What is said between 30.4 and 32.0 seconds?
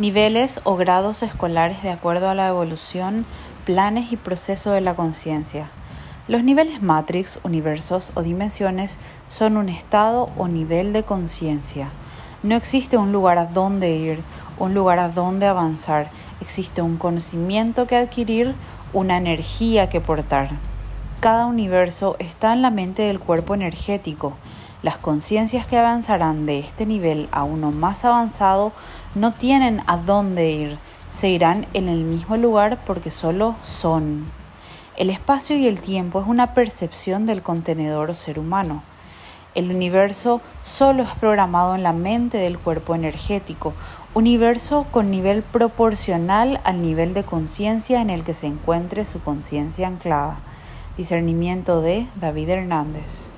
ir, se irán en